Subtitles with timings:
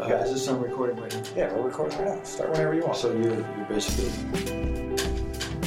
[0.00, 0.24] Uh, Yeah.
[0.24, 1.22] Is this on recording right now?
[1.36, 2.22] Yeah, we're recording right now.
[2.22, 2.96] Start whenever you want.
[2.96, 4.10] So you're you're basically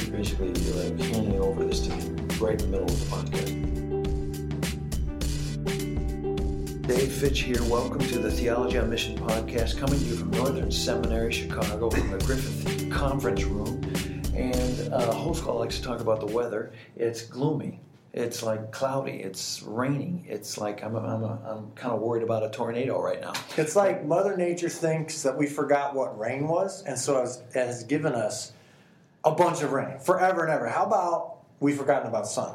[0.02, 2.02] you're basically you're like handing over this to me
[2.40, 3.50] right in the middle of the podcast.
[6.88, 7.62] Dave Fitch here.
[7.64, 12.10] Welcome to the Theology on Mission podcast, coming to you from Northern Seminary, Chicago, from
[12.10, 13.80] the Griffith Conference Room.
[14.34, 16.72] And uh, host call likes to talk about the weather.
[16.96, 17.80] It's gloomy.
[18.16, 19.14] It's like cloudy.
[19.16, 20.24] It's raining.
[20.28, 23.32] It's like I'm I'm, I'm kind of worried about a tornado right now.
[23.56, 27.82] It's like Mother Nature thinks that we forgot what rain was, and so has, has
[27.82, 28.52] given us
[29.24, 30.68] a bunch of rain forever and ever.
[30.68, 32.54] How about we've forgotten about sun?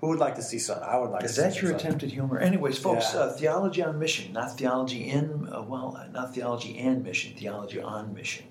[0.00, 0.82] Who would like to see sun?
[0.82, 1.80] I would like Is to that your sun.
[1.80, 2.38] attempt at humor?
[2.38, 3.20] Anyways, folks, Yeah.
[3.20, 8.14] uh, theology on mission, not theology in, uh, well, not theology and mission, theology on
[8.14, 8.46] mission.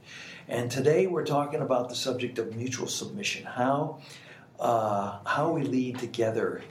[0.48, 4.00] And today we're talking about the subject of mutual submission, how
[4.60, 6.62] uh, how we lead together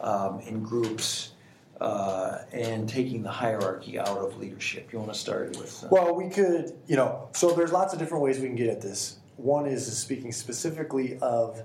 [0.00, 1.32] um, in groups
[1.80, 4.92] uh, and taking the hierarchy out of leadership.
[4.92, 5.84] You want to start with?
[5.84, 8.68] Uh, Well, we could, you know, so there's lots of different ways we can get
[8.68, 9.18] at this.
[9.36, 11.62] One is speaking specifically of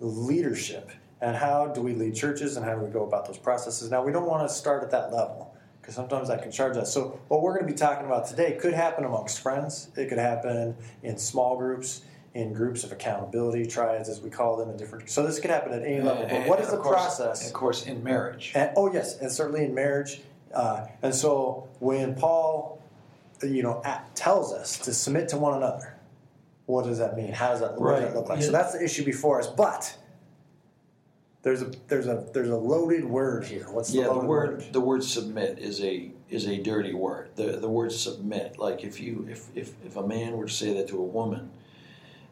[0.00, 3.90] leadership and how do we lead churches and how do we go about those processes.
[3.90, 6.92] Now, we don't want to start at that level because sometimes that can charge us.
[6.94, 10.18] So, what we're going to be talking about today could happen amongst friends, it could
[10.18, 12.02] happen in small groups.
[12.34, 15.08] In groups of accountability, triads, as we call them, in different.
[15.08, 16.26] So this could happen at any level.
[16.28, 17.40] But what and is the course- process?
[17.40, 18.52] and Of course, in marriage.
[18.54, 20.20] And, oh yes, and certainly in marriage.
[20.54, 22.82] Uh, and so when Paul,
[23.42, 25.94] you know, at, tells us to submit to one another,
[26.66, 27.32] what does that mean?
[27.32, 28.40] How does that, what does that look like?
[28.40, 28.46] Yeah.
[28.46, 29.46] So that's the issue before us.
[29.46, 29.96] But
[31.42, 33.66] there's a there's a there's a loaded word here.
[33.70, 37.30] What's the Yeah, the loaded word the word submit is a is a dirty word.
[37.36, 40.74] The the word submit, like if you if if, if a man were to say
[40.74, 41.50] that to a woman,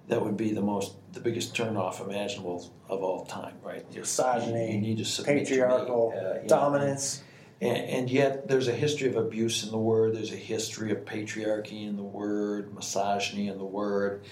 [0.08, 3.84] that would be the most the biggest turnoff imaginable of all time, right?
[3.94, 6.46] Misogyny, You, need to patriarchal to uh, you know.
[6.46, 7.22] dominance.
[7.60, 10.14] And, and yet, there's a history of abuse in the word.
[10.14, 14.24] There's a history of patriarchy in the word, misogyny in the word.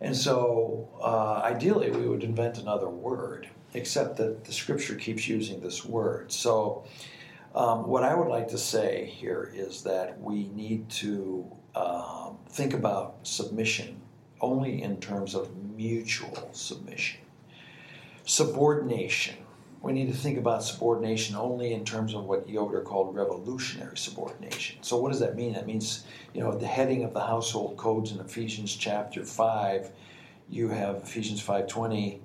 [0.00, 5.60] And so, uh, ideally, we would invent another word, except that the scripture keeps using
[5.60, 6.32] this word.
[6.32, 6.84] So,
[7.54, 11.46] um, what I would like to say here is that we need to
[11.76, 14.02] um, think about submission
[14.40, 17.20] only in terms of mutual submission.
[18.24, 19.36] Subordination.
[19.82, 24.82] We need to think about subordination only in terms of what Yoder called revolutionary subordination.
[24.82, 25.52] So, what does that mean?
[25.52, 26.04] That means,
[26.34, 29.90] you know, the heading of the household codes in Ephesians chapter five.
[30.48, 32.20] You have Ephesians five twenty.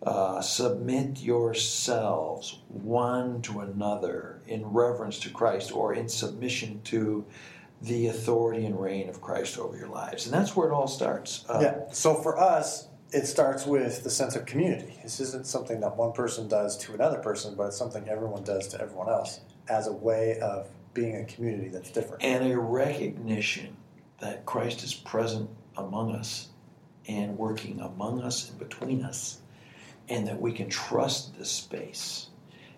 [0.00, 7.24] Uh, submit yourselves one to another in reverence to Christ or in submission to
[7.82, 10.26] the authority and reign of Christ over your lives.
[10.26, 11.44] And that's where it all starts.
[11.48, 11.92] Uh, yeah.
[11.92, 14.98] So for us, it starts with the sense of community.
[15.02, 18.68] This isn't something that one person does to another person, but it's something everyone does
[18.68, 22.22] to everyone else as a way of being a community that's different.
[22.22, 23.76] and a recognition
[24.20, 26.48] that Christ is present among us
[27.06, 29.40] and working among us and between us,
[30.08, 32.28] and that we can trust this space,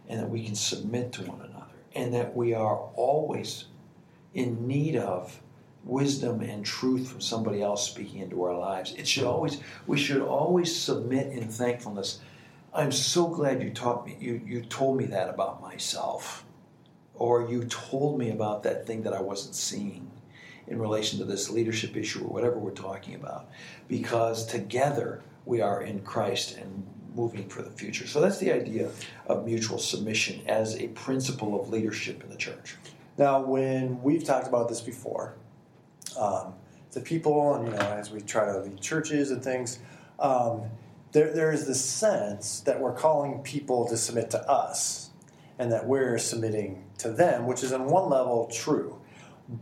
[0.09, 3.65] and that we can submit to one another, and that we are always
[4.34, 5.41] in need of
[5.84, 8.94] wisdom and truth from somebody else speaking into our lives.
[8.94, 12.20] It should always we should always submit in thankfulness.
[12.72, 16.44] I'm so glad you taught me you you told me that about myself
[17.14, 20.10] or you told me about that thing that I wasn't seeing
[20.66, 23.50] in relation to this leadership issue or whatever we're talking about.
[23.88, 28.06] Because together we are in Christ and moving for the future.
[28.06, 28.90] So that's the idea
[29.26, 32.76] of mutual submission as a principle of leadership in the church.
[33.20, 35.34] Now, when we've talked about this before,
[36.19, 36.54] um,
[36.92, 39.78] the people, and you know, as we try to lead churches and things,
[40.19, 40.62] um,
[41.12, 45.10] there, there is this sense that we're calling people to submit to us,
[45.58, 48.98] and that we're submitting to them, which is on one level true.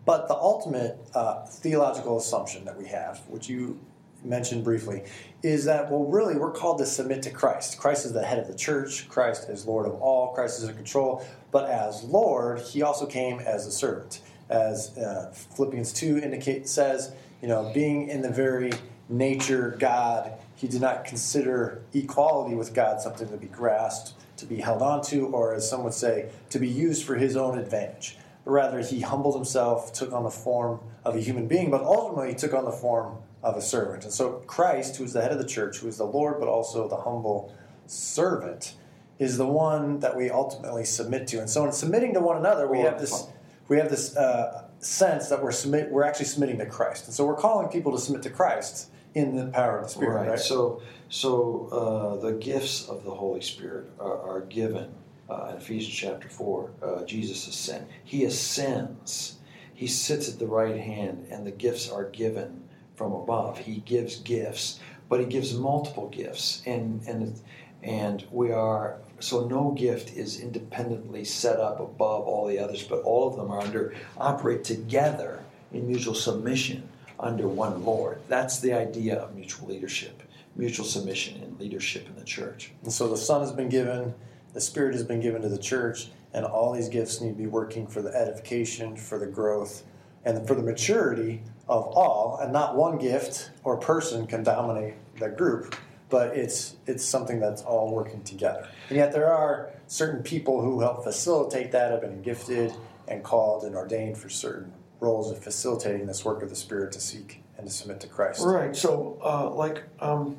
[0.05, 3.81] But the ultimate uh, theological assumption that we have, which you
[4.25, 5.05] mentioned briefly,
[5.43, 7.79] is that, well, really, we're called to submit to Christ.
[7.79, 10.75] Christ is the head of the church, Christ is Lord of all, Christ is in
[10.75, 11.25] control.
[11.51, 14.21] But as Lord, he also came as a servant.
[14.49, 17.13] As uh, Philippians 2 indicate, says,
[17.43, 18.73] you know, being in the very
[19.09, 24.57] nature God, he did not consider equality with God something to be grasped, to be
[24.57, 28.17] held onto, or as some would say, to be used for his own advantage.
[28.45, 32.31] But Rather, he humbled himself, took on the form of a human being, but ultimately
[32.31, 34.05] he took on the form of a servant.
[34.05, 36.49] And so Christ, who is the head of the church, who is the Lord, but
[36.49, 37.55] also the humble
[37.87, 38.75] servant,
[39.19, 41.41] is the one that we ultimately submit to.
[41.41, 43.27] And so in submitting to one another, we have this
[43.69, 47.07] we have this uh, sense that we're submit we're actually submitting to Christ.
[47.07, 50.15] And so we're calling people to submit to Christ in the power of the Spirit.
[50.15, 50.29] Right.
[50.31, 50.39] Right.
[50.39, 54.95] So, so uh, the gifts of the Holy Spirit are, are given
[55.29, 56.71] uh, in Ephesians chapter four.
[56.83, 57.91] Uh, Jesus ascends.
[58.05, 59.39] He ascends.
[59.75, 62.68] He sits at the right hand, and the gifts are given
[62.99, 63.59] from above.
[63.59, 67.41] He gives gifts, but he gives multiple gifts, and and
[67.83, 73.03] and we are so no gift is independently set up above all the others, but
[73.03, 75.41] all of them are under operate together
[75.73, 76.89] in mutual submission
[77.21, 78.21] under one Lord.
[78.29, 80.23] That's the idea of mutual leadership,
[80.57, 82.73] mutual submission and leadership in the church.
[82.83, 84.15] And so the Son has been given,
[84.55, 87.47] the Spirit has been given to the church, and all these gifts need to be
[87.47, 89.83] working for the edification, for the growth,
[90.25, 92.39] and for the maturity of all.
[92.41, 95.77] And not one gift or person can dominate the group,
[96.09, 98.69] but it's it's something that's all working together.
[98.89, 102.73] And yet there are certain people who help facilitate that, have been gifted
[103.07, 107.01] and called and ordained for certain roles of facilitating this work of the Spirit to
[107.01, 108.45] seek and to submit to Christ.
[108.45, 108.75] Right.
[108.75, 110.37] So, uh, like, um,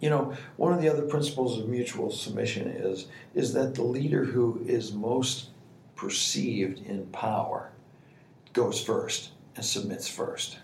[0.00, 4.24] you know, one of the other principles of mutual submission is is that the leader
[4.24, 5.48] who is most
[5.96, 7.70] perceived in power
[8.52, 10.58] goes first and submits first.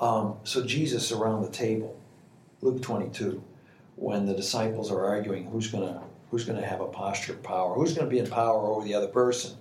[0.00, 1.98] Um, so Jesus around the table,
[2.60, 3.42] Luke twenty two,
[3.96, 7.94] when the disciples are arguing who's gonna who's gonna have a posture of power, who's
[7.94, 9.56] gonna be in power over the other person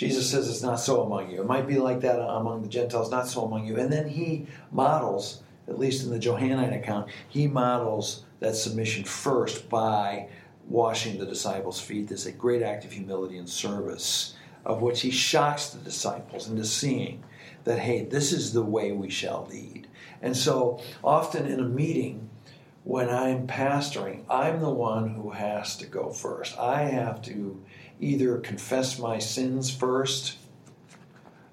[0.00, 1.42] Jesus says it's not so among you.
[1.42, 3.76] It might be like that among the Gentiles, not so among you.
[3.76, 9.68] And then he models, at least in the Johannine account, he models that submission first
[9.68, 10.30] by
[10.66, 12.08] washing the disciples' feet.
[12.08, 16.64] There's a great act of humility and service, of which he shocks the disciples into
[16.64, 17.22] seeing
[17.70, 19.86] that, hey, this is the way we shall lead.
[20.20, 22.28] And so often in a meeting,
[22.82, 26.58] when I'm pastoring, I'm the one who has to go first.
[26.58, 27.62] I have to
[28.00, 30.36] either confess my sins first,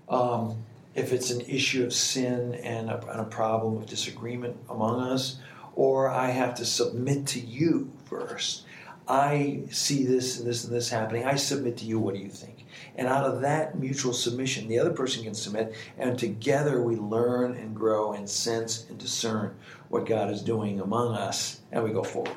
[0.09, 0.57] um,
[0.95, 5.37] if it's an issue of sin and a, and a problem of disagreement among us,
[5.75, 8.63] or I have to submit to you first.
[9.07, 11.25] I see this and this and this happening.
[11.25, 11.99] I submit to you.
[11.99, 12.56] What do you think?
[12.95, 17.55] And out of that mutual submission, the other person can submit, and together we learn
[17.55, 19.55] and grow and sense and discern
[19.89, 22.35] what God is doing among us, and we go forward.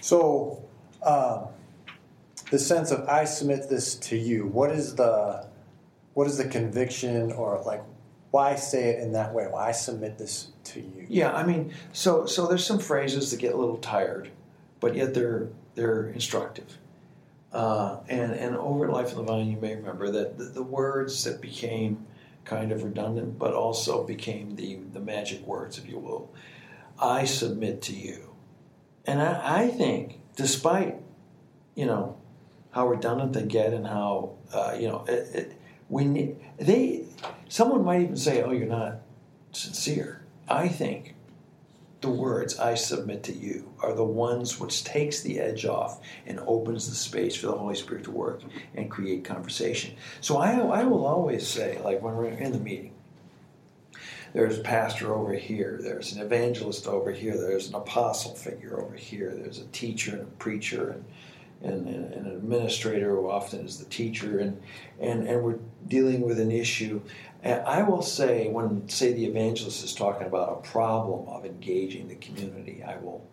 [0.00, 0.64] So,
[1.02, 1.48] um,
[2.50, 4.46] the sense of I submit this to you.
[4.46, 5.46] What is the
[6.14, 7.82] what is the conviction or like
[8.30, 9.46] why say it in that way?
[9.46, 11.06] Why submit this to you?
[11.08, 14.30] Yeah, I mean, so so there's some phrases that get a little tired,
[14.80, 16.78] but yet they're they're instructive.
[17.52, 21.24] Uh, and and over Life in the Vine, you may remember that the, the, words
[21.24, 22.06] that became
[22.46, 26.32] kind of redundant, but also became the the magic words, if you will.
[26.98, 28.34] I submit to you,
[29.04, 30.96] and I, I think, despite
[31.74, 32.16] you know
[32.70, 35.52] how redundant they get and how uh, you know it, it,
[35.88, 37.04] we need they
[37.48, 39.00] someone might even say oh you're not
[39.52, 41.11] sincere i think
[42.02, 46.40] the words i submit to you are the ones which takes the edge off and
[46.40, 48.42] opens the space for the holy spirit to work
[48.74, 49.94] and create conversation.
[50.20, 52.92] So i, I will always say like when we're in the meeting
[54.32, 58.94] there's a pastor over here, there's an evangelist over here, there's an apostle figure over
[58.94, 61.04] here, there's a teacher and a preacher, and
[61.62, 64.60] and, and, an administrator who often is the teacher, and,
[65.00, 67.00] and, and we're dealing with an issue.
[67.42, 72.08] And I will say, when, say, the evangelist is talking about a problem of engaging
[72.08, 73.26] the community, I will,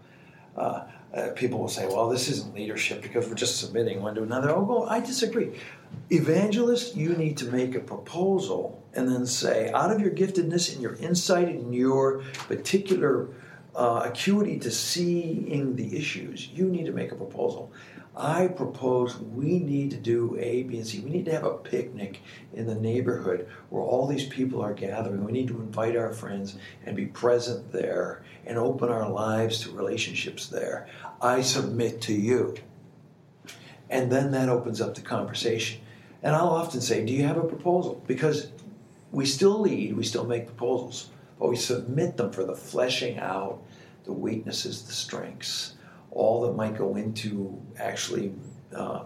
[0.58, 0.84] uh,
[1.14, 4.52] uh, people will say, well, this isn't leadership because we're just submitting one to another.
[4.52, 5.60] Oh, well, I disagree.
[6.12, 10.82] Evangelist, you need to make a proposal and then say, out of your giftedness and
[10.82, 13.30] your insight and your particular
[13.76, 17.72] uh, acuity to seeing the issues, you need to make a proposal.
[18.20, 21.00] I propose we need to do A, B, and C.
[21.00, 22.20] We need to have a picnic
[22.54, 25.24] in the neighborhood where all these people are gathering.
[25.24, 29.72] We need to invite our friends and be present there and open our lives to
[29.72, 30.90] relationships there.
[31.22, 32.56] I submit to you.
[33.90, 35.80] And then that opens up the conversation.
[36.22, 38.04] And I'll often say, Do you have a proposal?
[38.06, 38.52] Because
[39.12, 41.10] we still lead, we still make proposals,
[41.40, 43.64] but we submit them for the fleshing out
[44.04, 45.76] the weaknesses, the strengths
[46.12, 48.34] all that might go into actually
[48.76, 49.04] uh,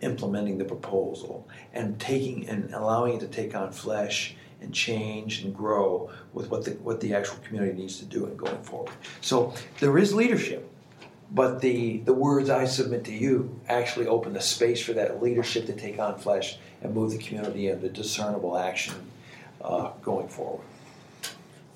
[0.00, 5.54] implementing the proposal and taking and allowing it to take on flesh and change and
[5.54, 8.92] grow with what the what the actual community needs to do and going forward.
[9.20, 10.68] So there is leadership,
[11.30, 15.66] but the the words I submit to you actually open the space for that leadership
[15.66, 18.94] to take on flesh and move the community into discernible action
[19.60, 20.64] uh, going forward.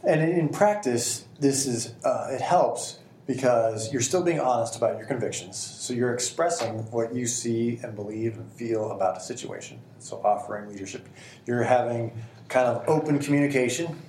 [0.04, 5.06] And in practice, this is uh, it helps because you're still being honest about your
[5.06, 5.56] convictions.
[5.56, 9.80] So you're expressing what you see and believe and feel about a situation.
[9.99, 11.09] So offering leadership,
[11.45, 12.12] you're having
[12.49, 14.00] kind of open communication.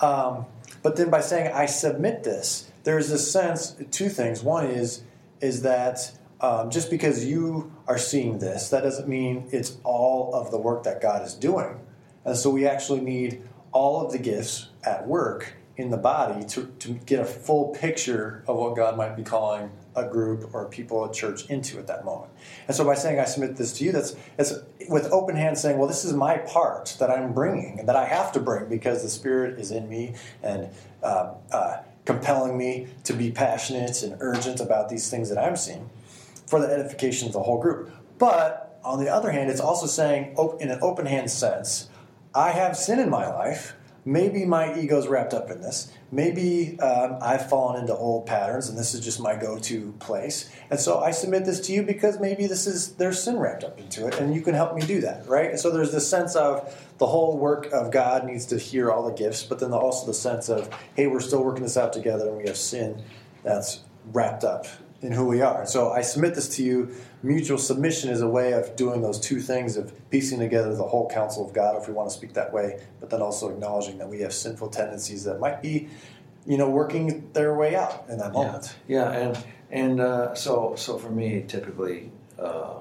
[0.00, 0.46] Um,
[0.82, 3.76] but then by saying I submit this, there's this sense.
[3.90, 4.42] Two things.
[4.42, 5.02] One is
[5.40, 10.50] is that um, just because you are seeing this, that doesn't mean it's all of
[10.50, 11.80] the work that God is doing.
[12.24, 13.42] And so we actually need
[13.72, 18.44] all of the gifts at work in the body to, to get a full picture
[18.46, 22.04] of what God might be calling a group or people, a church into at that
[22.04, 22.32] moment.
[22.66, 24.54] And so by saying I submit this to you, that's it's
[24.88, 28.04] with open hands saying, well, this is my part that I'm bringing and that I
[28.06, 30.68] have to bring because the Spirit is in me and
[31.02, 35.88] uh, uh, compelling me to be passionate and urgent about these things that I'm seeing
[36.46, 37.90] for the edification of the whole group.
[38.18, 41.88] But on the other hand, it's also saying, in an open hand sense,
[42.34, 45.90] I have sin in my life maybe my ego's wrapped up in this.
[46.12, 50.50] Maybe um, I've fallen into old patterns and this is just my go to place.
[50.70, 53.78] And so I submit this to you because maybe this is there's sin wrapped up
[53.78, 55.58] into it and you can help me do that, right?
[55.58, 59.16] So there's this sense of the whole work of God needs to hear all the
[59.16, 62.36] gifts, but then also the sense of, hey, we're still working this out together and
[62.36, 63.02] we have sin
[63.42, 63.80] that's
[64.12, 64.66] wrapped up
[65.02, 65.66] in who we are.
[65.66, 66.94] So I submit this to you.
[67.22, 71.08] Mutual submission is a way of doing those two things of piecing together the whole
[71.08, 74.08] counsel of God, if we want to speak that way, but then also acknowledging that
[74.08, 75.88] we have sinful tendencies that might be,
[76.46, 78.74] you know, working their way out in that moment.
[78.86, 82.10] Yeah, yeah and and uh, so so for me, typically.
[82.38, 82.80] Uh,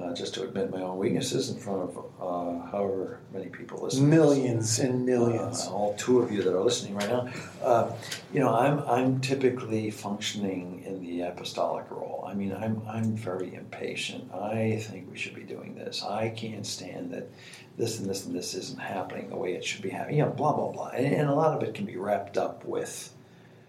[0.00, 4.10] uh, just to admit my own weaknesses in front of uh, however many people listening.
[4.10, 5.66] Millions and millions.
[5.66, 7.28] Uh, all two of you that are listening right now.
[7.62, 7.92] Uh,
[8.32, 12.24] you know, I'm I'm typically functioning in the apostolic role.
[12.26, 14.32] I mean, I'm I'm very impatient.
[14.32, 16.02] I think we should be doing this.
[16.02, 17.30] I can't stand that
[17.76, 20.18] this and this and this isn't happening the way it should be happening.
[20.18, 20.88] You know, blah blah blah.
[20.88, 23.12] And, and a lot of it can be wrapped up with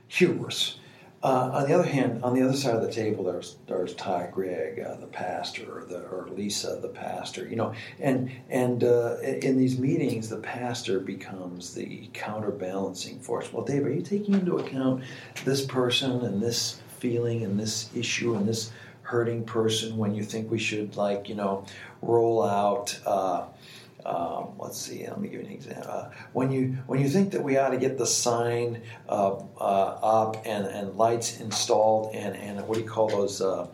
[0.07, 0.77] hubris
[1.21, 4.29] uh, on the other hand, on the other side of the table, there's there's Ty
[4.31, 7.45] Gregg, uh, the pastor, or, the, or Lisa, the pastor.
[7.47, 13.51] You know, and and uh, in these meetings, the pastor becomes the counterbalancing force.
[13.51, 15.03] Well, Dave, are you taking into account
[15.43, 18.71] this person and this feeling and this issue and this
[19.01, 21.65] hurting person when you think we should like you know
[22.01, 22.97] roll out?
[24.05, 25.05] Uh, um, let's see.
[25.05, 25.91] Let me give you an example.
[25.91, 29.99] Uh, when you when you think that we ought to get the sign uh, uh,
[30.01, 33.67] up and, and lights installed and, and what do you call those uh,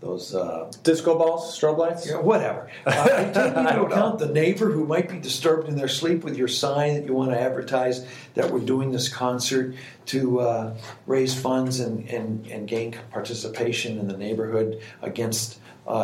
[0.00, 2.68] those uh, disco balls, strobe lights, yeah, whatever.
[2.84, 6.48] Uh, taking into account the neighbor who might be disturbed in their sleep with your
[6.48, 12.06] sign that you want to advertise that we're doing this concert to raise funds and,
[12.10, 15.58] and, and gain participation in the neighborhood against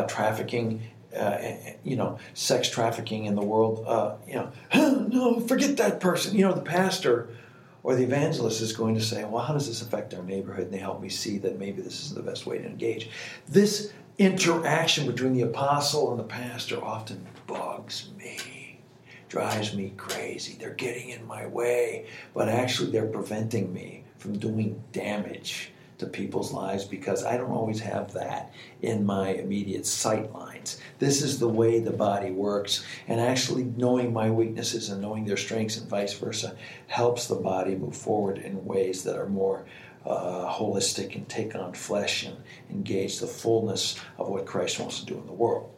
[0.08, 0.80] trafficking
[1.16, 1.38] uh,
[1.82, 4.52] you know, sex trafficking in the world, uh, you know,
[5.08, 6.36] no, forget that person.
[6.36, 7.28] You know, the pastor
[7.82, 10.64] or the evangelist is going to say, well, how does this affect our neighborhood?
[10.64, 13.10] And they help me see that maybe this is the best way to engage.
[13.48, 18.78] This interaction between the apostle and the pastor often bugs me,
[19.28, 20.56] drives me crazy.
[20.60, 26.52] They're getting in my way, but actually they're preventing me from doing damage to people's
[26.52, 28.52] lives because I don't always have that
[28.82, 30.78] in my immediate sight lines.
[30.98, 35.36] This is the way the body works, and actually knowing my weaknesses and knowing their
[35.36, 36.56] strengths and vice versa
[36.88, 39.64] helps the body move forward in ways that are more
[40.04, 42.36] uh, holistic and take on flesh and
[42.70, 45.70] engage the fullness of what Christ wants to do in the world.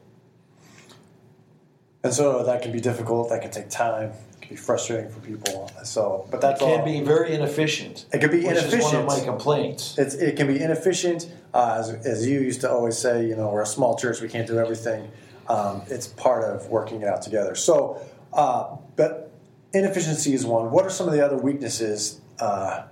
[2.05, 4.13] And so that can be difficult, that can take time
[4.53, 5.71] be frustrating for people.
[5.85, 6.85] So, but that's it can all.
[6.85, 8.07] be very inefficient.
[8.13, 8.83] It can be which inefficient.
[8.83, 9.99] Is one of my complaints.
[9.99, 13.27] It's, it can be inefficient, uh, as, as you used to always say.
[13.27, 15.11] You know, we're a small church; we can't do everything.
[15.49, 17.55] Um, it's part of working it out together.
[17.55, 18.01] So,
[18.33, 19.31] uh, but
[19.73, 20.71] inefficiency is one.
[20.71, 22.85] What are some of the other weaknesses uh,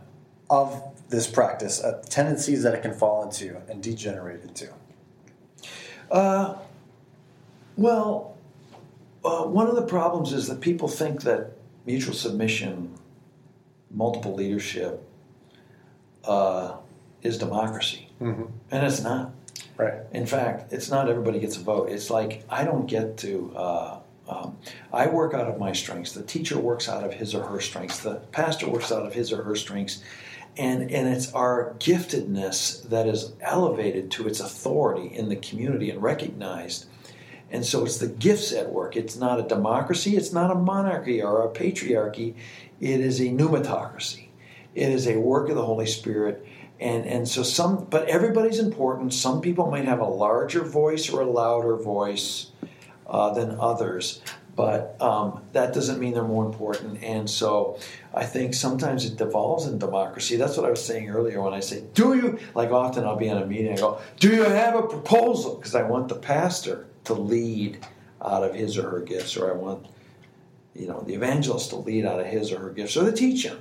[0.48, 1.82] of this practice?
[1.82, 4.68] Uh, tendencies that it can fall into and degenerate into.
[6.10, 6.56] Uh,
[9.22, 11.52] well, uh, one of the problems is that people think that
[11.86, 12.94] mutual submission,
[13.90, 15.06] multiple leadership,
[16.24, 16.76] uh,
[17.22, 18.44] is democracy, mm-hmm.
[18.70, 19.32] and it's not.
[19.76, 19.94] Right.
[20.12, 21.90] In fact, it's not everybody gets a vote.
[21.90, 23.52] It's like I don't get to.
[23.56, 23.98] Uh,
[24.28, 24.56] um,
[24.92, 26.12] I work out of my strengths.
[26.12, 28.00] The teacher works out of his or her strengths.
[28.00, 30.02] The pastor works out of his or her strengths.
[30.56, 36.02] And, and it's our giftedness that is elevated to its authority in the community and
[36.02, 36.86] recognized
[37.50, 38.96] and so it's the gifts at work.
[38.96, 42.34] It's not a democracy, it's not a monarchy or a patriarchy.
[42.80, 44.28] It is a pneumatocracy.
[44.74, 46.46] It is a work of the Holy Spirit.
[46.78, 49.12] And, and so some, but everybody's important.
[49.12, 52.52] Some people might have a larger voice or a louder voice
[53.06, 54.22] uh, than others,
[54.56, 57.02] but um, that doesn't mean they're more important.
[57.02, 57.78] And so
[58.14, 60.36] I think sometimes it devolves in democracy.
[60.36, 63.28] That's what I was saying earlier when I say, Do you, like often I'll be
[63.28, 65.56] in a meeting, I go, Do you have a proposal?
[65.56, 67.86] Because I want the pastor to lead
[68.22, 69.86] out of his or her gifts, or I want,
[70.74, 73.58] you know, the evangelist to lead out of his or her gifts, or the teacher.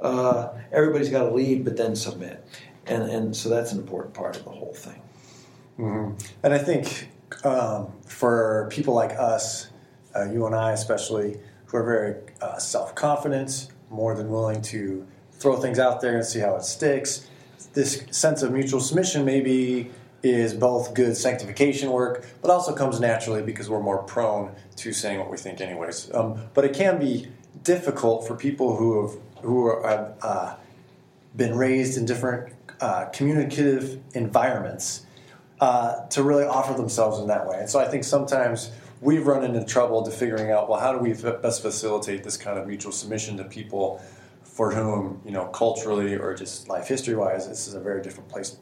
[0.00, 2.44] Uh, everybody's got to lead, but then submit,
[2.86, 5.00] and and so that's an important part of the whole thing.
[5.78, 6.16] Mm-hmm.
[6.42, 7.08] And I think
[7.44, 9.70] um, for people like us,
[10.14, 15.06] uh, you and I especially, who are very uh, self confident, more than willing to
[15.32, 17.28] throw things out there and see how it sticks,
[17.74, 19.90] this sense of mutual submission maybe
[20.30, 25.18] is both good sanctification work, but also comes naturally because we're more prone to saying
[25.18, 26.12] what we think, anyways.
[26.14, 27.28] Um, but it can be
[27.62, 30.56] difficult for people who have who have uh,
[31.36, 35.06] been raised in different uh, communicative environments
[35.60, 37.58] uh, to really offer themselves in that way.
[37.58, 40.98] And so I think sometimes we've run into trouble to figuring out well how do
[40.98, 44.02] we best facilitate this kind of mutual submission to people
[44.42, 48.28] for whom you know culturally or just life history wise this is a very different
[48.28, 48.56] place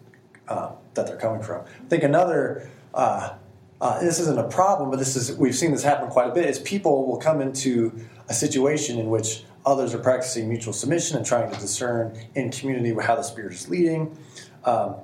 [0.49, 1.65] uh, that they're coming from.
[1.65, 2.69] I think another.
[2.93, 3.35] Uh,
[3.81, 6.47] uh, this isn't a problem, but this is we've seen this happen quite a bit.
[6.47, 7.93] Is people will come into
[8.29, 12.95] a situation in which others are practicing mutual submission and trying to discern in community
[13.03, 14.17] how the Spirit is leading,
[14.65, 14.95] um,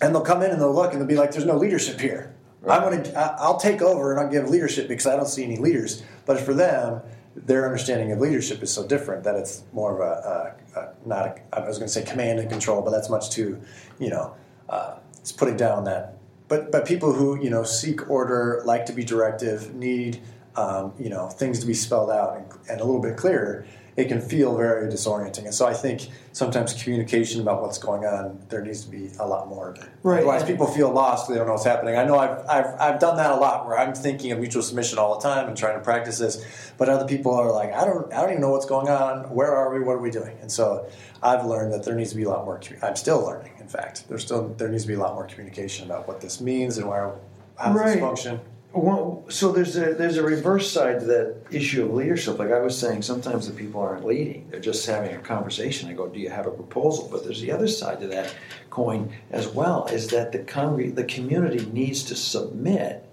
[0.00, 2.34] and they'll come in and they'll look and they'll be like, "There's no leadership here.
[2.62, 2.80] Right.
[2.80, 6.02] I'm gonna, I'll take over and I'll give leadership because I don't see any leaders."
[6.24, 7.02] But for them,
[7.36, 11.26] their understanding of leadership is so different that it's more of a, a, a not
[11.26, 13.60] a, I was going to say command and control, but that's much too,
[13.98, 14.34] you know,
[14.68, 16.18] uh, it's putting down that.
[16.48, 20.20] But but people who you know seek order, like to be directive, need
[20.56, 24.08] um, you know things to be spelled out and, and a little bit clearer it
[24.08, 25.44] can feel very disorienting.
[25.44, 29.26] And so I think sometimes communication about what's going on, there needs to be a
[29.26, 29.88] lot more of it.
[30.02, 30.18] Right.
[30.18, 31.96] Otherwise, people feel lost, they don't know what's happening.
[31.96, 34.98] I know I've, I've, I've done that a lot where I'm thinking of mutual submission
[34.98, 36.44] all the time and trying to practice this,
[36.76, 39.32] but other people are like, I don't, I don't even know what's going on.
[39.32, 39.80] Where are we?
[39.80, 40.36] What are we doing?
[40.40, 40.88] And so
[41.22, 44.08] I've learned that there needs to be a lot more, I'm still learning, in fact.
[44.08, 46.88] There's still, there needs to be a lot more communication about what this means and
[46.88, 47.14] where,
[47.56, 47.92] how right.
[47.92, 48.40] this function.
[48.74, 52.40] Well, so there's a there's a reverse side to that issue of leadership.
[52.40, 55.88] Like I was saying, sometimes the people aren't leading; they're just having a conversation.
[55.88, 58.34] I go, "Do you have a proposal?" But there's the other side to that
[58.70, 63.04] coin as well: is that the congr- the community needs to submit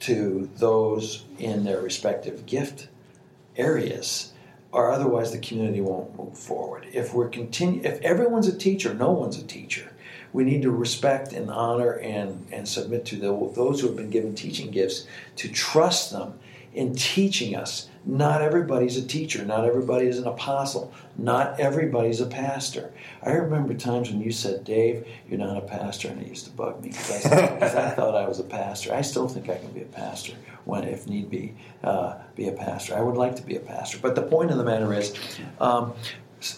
[0.00, 2.88] to those in their respective gift
[3.58, 4.32] areas,
[4.72, 6.86] or otherwise the community won't move forward.
[6.94, 9.92] If we're continue, if everyone's a teacher, no one's a teacher
[10.32, 14.10] we need to respect and honor and, and submit to the, those who have been
[14.10, 16.38] given teaching gifts to trust them
[16.72, 17.88] in teaching us.
[18.06, 22.92] Not everybody's a teacher, not everybody is an apostle, not everybody's a pastor.
[23.22, 26.50] I remember times when you said, Dave, you're not a pastor, and it used to
[26.52, 28.94] bug me because I, I, thought I was a pastor.
[28.94, 30.32] I still think I can be a pastor
[30.64, 32.96] when, if need be, uh, be a pastor.
[32.96, 33.98] I would like to be a pastor.
[34.00, 35.14] But the point of the matter is,
[35.60, 35.92] um,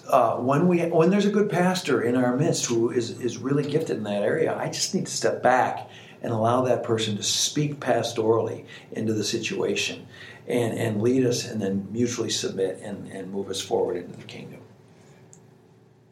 [0.08, 3.68] uh, when we when there's a good pastor in our midst who is is really
[3.68, 5.88] gifted in that area, I just need to step back
[6.22, 10.06] and allow that person to speak pastorally into the situation
[10.46, 14.24] and and lead us and then mutually submit and, and move us forward into the
[14.24, 14.60] kingdom.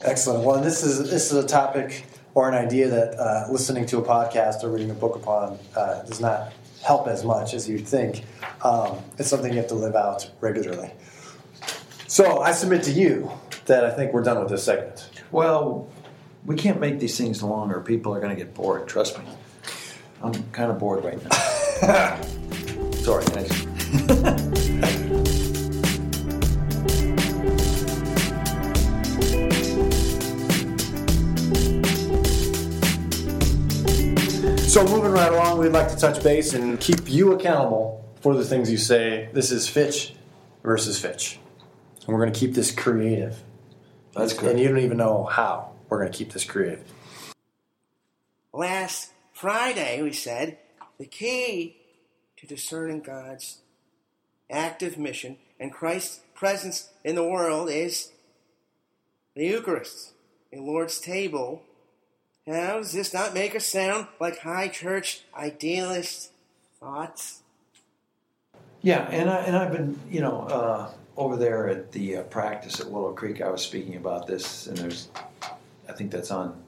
[0.00, 0.44] Excellent.
[0.44, 4.02] Well, this is this is a topic or an idea that uh, listening to a
[4.02, 6.52] podcast or reading a book upon uh, does not
[6.82, 8.24] help as much as you'd think.
[8.62, 10.90] Um, it's something you have to live out regularly.
[12.06, 13.30] So I submit to you
[13.66, 15.10] that I think we're done with this segment.
[15.30, 15.88] Well,
[16.44, 17.80] we can't make these things longer.
[17.80, 18.88] People are going to get bored.
[18.88, 19.24] Trust me.
[20.22, 22.20] I'm kind of bored right now.
[23.02, 23.66] Sorry, guys.
[34.70, 38.44] So, moving right along, we'd like to touch base and keep you accountable for the
[38.44, 39.28] things you say.
[39.32, 40.14] This is Fitch
[40.62, 41.40] versus Fitch.
[42.06, 43.42] And we're going to keep this creative.
[44.14, 44.52] That's good.
[44.52, 46.84] And you don't even know how we're going to keep this creative.
[48.52, 50.58] Last Friday, we said
[50.98, 51.76] the key
[52.36, 53.58] to discerning God's
[54.50, 58.10] active mission and Christ's presence in the world is
[59.36, 60.12] the Eucharist,
[60.52, 61.62] the Lord's table.
[62.46, 66.32] How does this not make us sound like high church idealist
[66.80, 67.42] thoughts?
[68.82, 72.80] Yeah, and I and I've been, you know, uh, over there at the uh, practice
[72.80, 75.08] at Willow Creek, I was speaking about this, and there's,
[75.86, 76.62] I think that's on,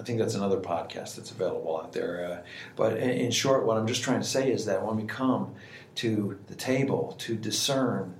[0.00, 2.26] I think that's another podcast that's available out there.
[2.26, 5.04] Uh, but in, in, short, what I'm just trying to say is that when we
[5.04, 5.54] come
[5.96, 8.16] to the table to discern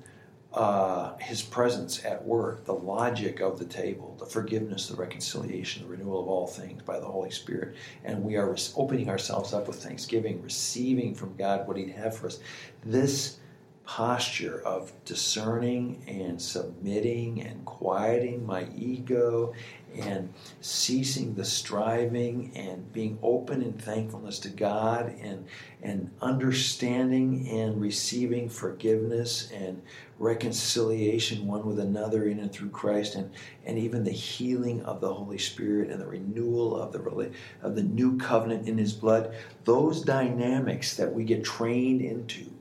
[0.54, 5.88] uh, His presence at work, the logic of the table, the forgiveness, the reconciliation, the
[5.88, 9.82] renewal of all things by the Holy Spirit, and we are opening ourselves up with
[9.82, 12.38] thanksgiving, receiving from God what He'd have for us.
[12.84, 13.38] This
[13.84, 19.52] posture of discerning and submitting and quieting my ego
[19.98, 25.46] and ceasing the striving and being open in thankfulness to God and
[25.82, 29.82] and understanding and receiving forgiveness and
[30.18, 33.30] reconciliation one with another in and through Christ and
[33.66, 37.30] and even the healing of the Holy Spirit and the renewal of the
[37.62, 39.34] of the new covenant in his blood.
[39.64, 42.51] Those dynamics that we get trained into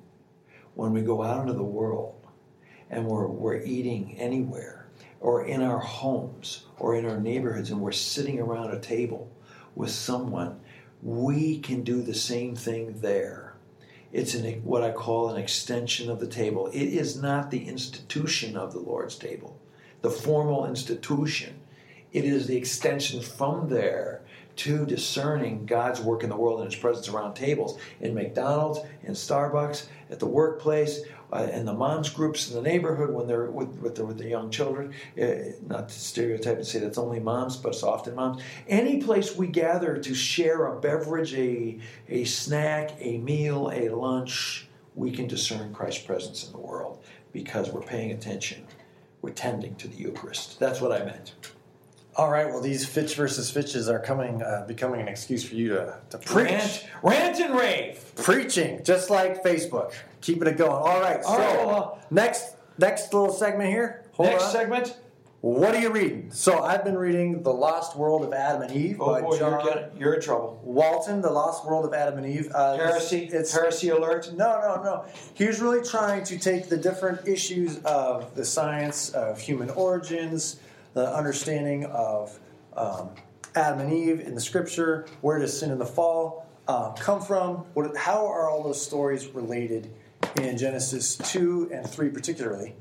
[0.76, 2.16] when we go out into the world
[2.90, 4.88] and we're, we're eating anywhere
[5.20, 9.32] or in our homes or in our neighborhoods and we're sitting around a table
[9.76, 10.60] with someone,
[11.02, 13.56] we can do the same thing there.
[14.12, 16.68] It's an, what I call an extension of the table.
[16.74, 19.60] It is not the institution of the Lord's table,
[20.02, 21.62] the formal institution.
[22.12, 24.24] It is the extension from there
[24.62, 29.14] to discerning God's work in the world and His presence around tables in McDonald's, in
[29.14, 31.02] Starbucks, at the workplace,
[31.34, 34.28] uh, in the moms groups in the neighborhood when they're with, with, the, with the
[34.28, 34.94] young children.
[35.20, 38.44] Uh, not to stereotype and say that's only moms, but it's often moms.
[38.68, 44.68] Any place we gather to share a beverage, a, a snack, a meal, a lunch,
[44.94, 48.68] we can discern Christ's presence in the world because we're paying attention.
[49.24, 50.60] We're tending to the Eucharist.
[50.60, 51.34] That's what I meant.
[52.16, 52.46] All right.
[52.48, 56.18] Well, these Fitch versus Fitches are coming, uh, becoming an excuse for you to, to
[56.18, 60.72] preach, rant, rant and rave, preaching, just like Facebook, keeping it going.
[60.72, 61.24] All right.
[61.24, 64.04] All so right, well, next, next little segment here.
[64.14, 64.52] Hold next on.
[64.52, 64.98] segment.
[65.40, 66.30] What are you reading?
[66.32, 69.52] So I've been reading The Lost World of Adam and Eve Oh by boy, John
[69.54, 70.62] you're, getting, you're in trouble.
[70.64, 71.20] Walton.
[71.20, 72.52] The Lost World of Adam and Eve.
[72.54, 73.28] Uh, Heresy.
[73.32, 74.32] It's, heresy alert.
[74.36, 75.06] no, no, no.
[75.34, 80.60] He was really trying to take the different issues of the science of human origins,
[80.94, 82.40] the understanding of
[82.76, 83.10] um,
[83.56, 87.58] Adam and Eve in the Scripture, where does sin and the fall uh, come from?
[87.74, 89.92] What, how are all those stories related
[90.38, 92.76] in Genesis two and three, particularly?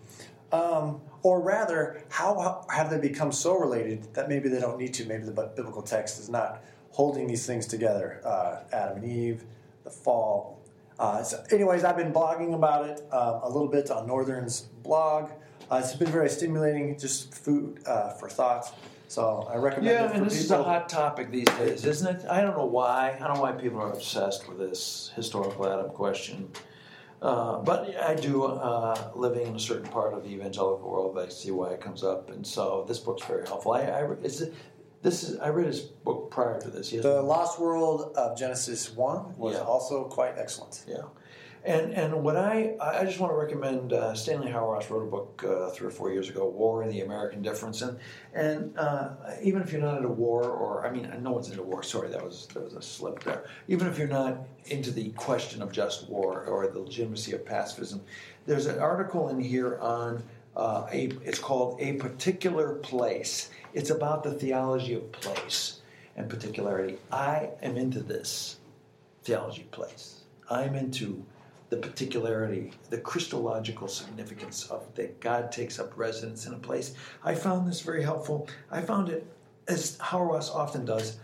[0.53, 5.05] Um, or rather, how have they become so related that maybe they don't need to?
[5.05, 8.21] Maybe the biblical text is not holding these things together.
[8.25, 9.45] Uh, Adam and Eve,
[9.85, 10.61] the fall.
[10.99, 15.31] Uh, so anyways, I've been blogging about it uh, a little bit on Northern's blog.
[15.71, 18.75] Uh, it's been very stimulating, just food uh, for thought.
[19.09, 20.57] So I recommend Yeah, it and this people.
[20.57, 22.27] is a hot topic these days, isn't it?
[22.29, 23.17] I don't know why.
[23.21, 26.51] I don't know why people are obsessed with this historical Adam question.
[27.23, 31.29] Uh, but I do, uh, living in a certain part of the evangelical world, I
[31.29, 33.73] see why it comes up, and so this book's very helpful.
[33.73, 34.43] I, I it's,
[35.03, 36.91] this is I read his book prior to this.
[36.93, 39.61] Yes, the Lost World of Genesis one was Yeah.
[39.63, 40.83] also quite excellent.
[40.89, 41.03] Yeah.
[41.65, 45.45] And and what I I just want to recommend uh, Stanley Hauerwas wrote a book
[45.47, 47.99] uh, three or four years ago, War and the American Difference, and
[48.33, 49.11] and uh,
[49.43, 51.83] even if you're not into war, or I mean, no one's into war.
[51.83, 53.45] Sorry, that was that was a slip there.
[53.69, 58.01] Even if you're not into the question of just war or the legitimacy of pacifism,
[58.47, 60.23] there's an article in here on
[60.57, 61.11] uh, a.
[61.23, 63.51] It's called a particular place.
[63.75, 65.83] It's about the theology of place
[66.17, 66.97] and particularity.
[67.13, 68.57] I am into this
[69.25, 70.21] theology of place.
[70.49, 71.25] I'm into
[71.71, 76.95] the particularity, the Christological significance of that God takes up residence in a place.
[77.25, 78.49] I found this very helpful.
[78.71, 79.25] I found it,
[79.69, 81.19] as Hauerwas often does,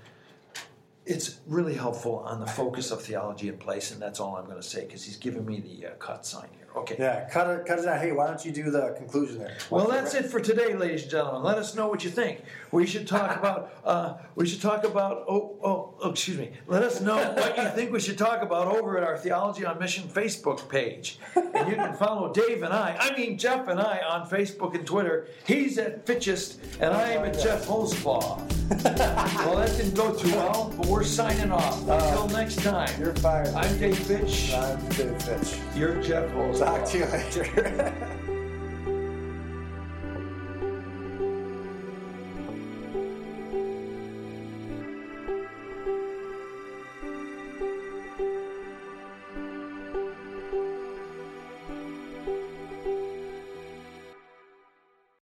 [1.04, 4.56] it's really helpful on the focus of theology in place, and that's all I'm going
[4.56, 6.65] to say because he's giving me the uh, cut sign here.
[6.76, 6.96] Okay.
[6.98, 8.00] Yeah, cut it, cut it out.
[8.00, 9.56] Hey, why don't you do the conclusion there?
[9.70, 11.42] Well, that's it for today, ladies and gentlemen.
[11.42, 12.42] Let us know what you think.
[12.70, 13.72] We should talk about.
[13.82, 15.24] Uh, we should talk about.
[15.26, 16.50] Oh, oh, oh, excuse me.
[16.66, 19.78] Let us know what you think we should talk about over at our Theology on
[19.78, 22.94] Mission Facebook page, and you can follow Dave and I.
[22.98, 25.28] I mean Geoff and I on Facebook and Twitter.
[25.46, 28.42] He's at Fitchest, and I am at Geoff Holsclaw.
[28.84, 31.80] well, that didn't go too well, but we're signing off.
[31.88, 32.90] Until next time.
[33.00, 33.54] You're fired.
[33.54, 34.52] I'm Dave Fitch.
[34.52, 35.58] I'm Dave Fitch.
[35.76, 36.65] You're Geoff Holsclaw.
[36.66, 38.22] Talk to you later.